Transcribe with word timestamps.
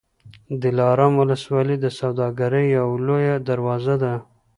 د 0.49 0.53
دلارام 0.63 1.13
ولسوالي 1.21 1.75
د 1.79 1.85
سوداګرۍ 1.99 2.65
یوه 2.77 2.95
لویه 3.07 3.35
دروازه 3.49 3.95
ده. 4.03 4.13